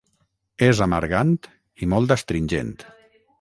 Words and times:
És 0.67 0.79
amargant 0.85 1.35
i 1.87 1.91
molt 1.93 2.15
astringent. 2.17 2.75